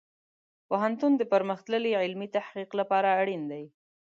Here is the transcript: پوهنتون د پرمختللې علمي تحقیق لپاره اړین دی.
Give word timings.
پوهنتون 0.69 1.11
د 1.17 1.21
پرمختللې 1.31 1.91
علمي 2.01 2.27
تحقیق 2.37 2.69
لپاره 2.79 3.09
اړین 3.21 3.41
دی. 3.51 3.63